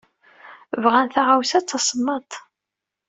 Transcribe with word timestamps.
Bɣan 0.83 1.07
taɣawsa 1.09 1.59
d 1.59 1.65
tasemmaḍt. 1.67 2.33